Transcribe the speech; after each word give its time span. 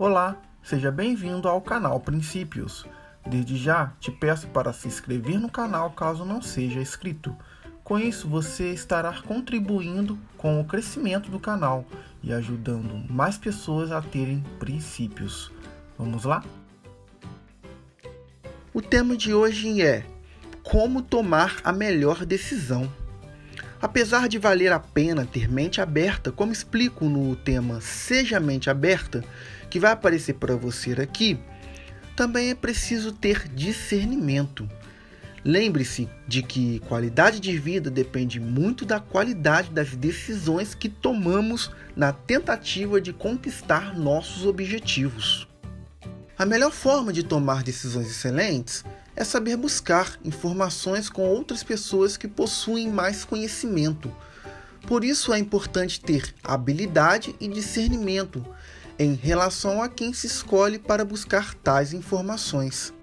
Olá, 0.00 0.40
seja 0.62 0.92
bem-vindo 0.92 1.48
ao 1.48 1.60
canal 1.60 1.98
Princípios. 1.98 2.86
Desde 3.26 3.56
já 3.56 3.92
te 3.98 4.12
peço 4.12 4.46
para 4.46 4.72
se 4.72 4.86
inscrever 4.86 5.40
no 5.40 5.50
canal 5.50 5.90
caso 5.90 6.24
não 6.24 6.40
seja 6.40 6.78
inscrito. 6.78 7.36
Com 7.82 7.98
isso, 7.98 8.28
você 8.28 8.72
estará 8.72 9.12
contribuindo 9.22 10.16
com 10.36 10.60
o 10.60 10.64
crescimento 10.64 11.32
do 11.32 11.40
canal 11.40 11.84
e 12.22 12.32
ajudando 12.32 13.12
mais 13.12 13.36
pessoas 13.36 13.90
a 13.90 14.00
terem 14.00 14.40
princípios. 14.60 15.50
Vamos 15.98 16.22
lá? 16.22 16.44
O 18.72 18.80
tema 18.80 19.16
de 19.16 19.34
hoje 19.34 19.82
é 19.82 20.06
Como 20.62 21.02
tomar 21.02 21.56
a 21.64 21.72
melhor 21.72 22.24
decisão. 22.24 22.88
Apesar 23.80 24.28
de 24.28 24.38
valer 24.38 24.72
a 24.72 24.80
pena 24.80 25.24
ter 25.24 25.48
mente 25.48 25.80
aberta, 25.80 26.32
como 26.32 26.52
explico 26.52 27.04
no 27.04 27.36
tema 27.36 27.80
Seja 27.80 28.40
Mente 28.40 28.68
Aberta, 28.68 29.24
que 29.70 29.78
vai 29.78 29.92
aparecer 29.92 30.34
para 30.34 30.56
você 30.56 30.92
aqui, 30.92 31.38
também 32.16 32.50
é 32.50 32.54
preciso 32.56 33.12
ter 33.12 33.48
discernimento. 33.48 34.68
Lembre-se 35.44 36.08
de 36.26 36.42
que 36.42 36.80
qualidade 36.80 37.38
de 37.38 37.56
vida 37.56 37.88
depende 37.88 38.40
muito 38.40 38.84
da 38.84 38.98
qualidade 38.98 39.70
das 39.70 39.94
decisões 39.94 40.74
que 40.74 40.88
tomamos 40.88 41.70
na 41.94 42.12
tentativa 42.12 43.00
de 43.00 43.12
conquistar 43.12 43.96
nossos 43.96 44.44
objetivos. 44.44 45.46
A 46.38 46.46
melhor 46.46 46.70
forma 46.70 47.12
de 47.12 47.24
tomar 47.24 47.64
decisões 47.64 48.06
excelentes 48.06 48.84
é 49.16 49.24
saber 49.24 49.56
buscar 49.56 50.16
informações 50.24 51.10
com 51.10 51.22
outras 51.22 51.64
pessoas 51.64 52.16
que 52.16 52.28
possuem 52.28 52.88
mais 52.88 53.24
conhecimento. 53.24 54.14
Por 54.86 55.02
isso 55.02 55.32
é 55.32 55.38
importante 55.40 56.00
ter 56.00 56.32
habilidade 56.44 57.34
e 57.40 57.48
discernimento 57.48 58.46
em 58.96 59.14
relação 59.14 59.82
a 59.82 59.88
quem 59.88 60.12
se 60.12 60.28
escolhe 60.28 60.78
para 60.78 61.04
buscar 61.04 61.54
tais 61.54 61.92
informações. 61.92 62.94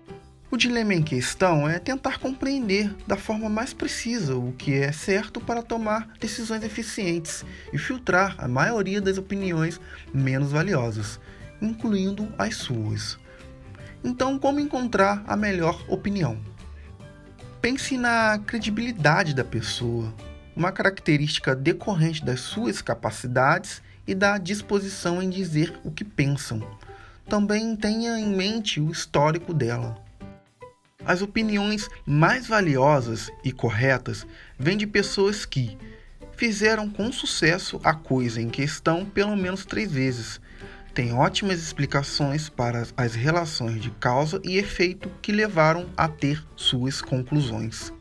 O 0.49 0.55
dilema 0.55 0.94
em 0.94 1.03
questão 1.03 1.67
é 1.67 1.77
tentar 1.77 2.20
compreender 2.20 2.95
da 3.05 3.17
forma 3.17 3.49
mais 3.49 3.73
precisa 3.73 4.38
o 4.38 4.53
que 4.53 4.75
é 4.75 4.94
certo 4.94 5.42
para 5.42 5.61
tomar 5.61 6.08
decisões 6.22 6.64
eficientes 6.64 7.44
e 7.73 7.77
filtrar 7.77 8.36
a 8.38 8.47
maioria 8.47 9.02
das 9.02 9.17
opiniões 9.17 9.77
menos 10.14 10.53
valiosas, 10.53 11.20
incluindo 11.61 12.33
as 12.38 12.55
suas. 12.55 13.25
Então, 14.06 14.38
como 14.38 14.59
encontrar 14.59 15.23
a 15.25 15.36
melhor 15.36 15.84
opinião? 15.88 16.38
Pense 17.59 17.98
na 17.98 18.38
credibilidade 18.45 19.34
da 19.34 19.44
pessoa, 19.44 20.14
uma 20.56 20.72
característica 20.72 21.56
decorrente 21.56 22.23
das 22.23 22.42
suas 22.42 22.83
capacidades 22.83 23.81
e 24.06 24.14
da 24.14 24.38
disposição 24.38 25.23
em 25.23 25.28
dizer 25.28 25.73
o 25.83 25.89
que 25.89 26.03
pensam. 26.03 26.61
Também 27.28 27.76
tenha 27.76 28.20
em 28.20 28.28
mente 28.30 28.80
o 28.80 28.92
histórico 28.92 29.52
dela. 29.56 29.98
As 31.03 31.23
opiniões 31.23 31.89
mais 32.06 32.45
valiosas 32.45 33.31
e 33.44 33.52
corretas 33.52 34.23
vêm 34.59 34.78
de 34.78 34.86
pessoas 34.86 35.48
que 35.48 35.76
fizeram 36.38 36.88
com 36.88 37.11
sucesso 37.11 37.81
a 37.83 37.95
coisa 37.95 38.39
em 38.39 38.50
questão 38.50 39.03
pelo 39.03 39.36
menos 39.36 39.66
três 39.66 39.92
vezes 39.92 40.39
tem 40.96 41.12
ótimas 41.12 41.60
explicações 41.60 42.48
para 42.48 42.88
as 42.96 43.16
relações 43.16 43.82
de 43.82 43.92
causa 43.92 44.40
e 44.46 44.58
efeito 44.58 45.12
que 45.22 45.34
levaram 45.34 45.88
a 45.98 46.08
ter 46.08 46.42
suas 46.56 47.02
conclusões. 47.02 47.92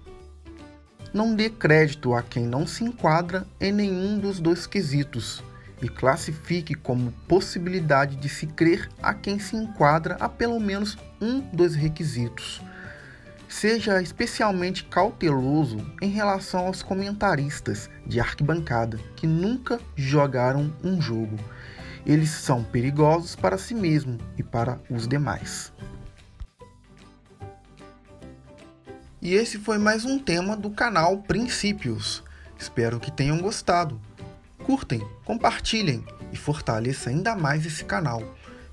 Não 1.12 1.34
dê 1.34 1.50
crédito 1.50 2.14
a 2.14 2.22
quem 2.22 2.46
não 2.46 2.64
se 2.68 2.84
enquadra 2.84 3.44
em 3.60 3.72
nenhum 3.72 4.16
dos 4.16 4.38
dois 4.38 4.64
quesitos 4.64 5.42
e 5.82 5.88
classifique 5.88 6.72
como 6.72 7.10
possibilidade 7.26 8.14
de 8.14 8.28
se 8.28 8.46
crer 8.46 8.88
a 9.02 9.12
quem 9.12 9.40
se 9.40 9.56
enquadra 9.56 10.14
a 10.20 10.28
pelo 10.28 10.60
menos 10.60 10.96
um 11.20 11.40
dos 11.40 11.74
requisitos. 11.74 12.62
Seja 13.48 14.00
especialmente 14.00 14.84
cauteloso 14.84 15.78
em 16.00 16.10
relação 16.10 16.68
aos 16.68 16.80
comentaristas 16.80 17.90
de 18.06 18.20
arquibancada 18.20 19.00
que 19.16 19.26
nunca 19.26 19.80
jogaram 19.96 20.72
um 20.82 21.02
jogo 21.02 21.36
eles 22.06 22.30
são 22.30 22.62
perigosos 22.62 23.34
para 23.34 23.56
si 23.56 23.74
mesmo 23.74 24.18
e 24.36 24.42
para 24.42 24.80
os 24.90 25.08
demais. 25.08 25.72
E 29.22 29.32
esse 29.32 29.58
foi 29.58 29.78
mais 29.78 30.04
um 30.04 30.18
tema 30.18 30.54
do 30.54 30.68
canal 30.68 31.18
Princípios. 31.22 32.22
Espero 32.58 33.00
que 33.00 33.10
tenham 33.10 33.38
gostado. 33.38 33.98
Curtem, 34.64 35.00
compartilhem 35.24 36.04
e 36.30 36.36
fortaleça 36.36 37.08
ainda 37.08 37.34
mais 37.34 37.64
esse 37.64 37.84
canal. 37.84 38.22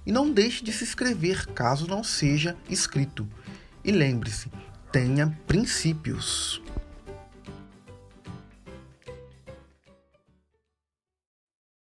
E 0.05 0.11
não 0.11 0.29
deixe 0.29 0.63
de 0.63 0.73
se 0.73 0.83
inscrever 0.83 1.47
caso 1.47 1.87
não 1.87 2.03
seja 2.03 2.57
inscrito. 2.69 3.25
E 3.83 3.91
lembre-se, 3.91 4.51
tenha 4.91 5.37
princípios. 5.47 6.61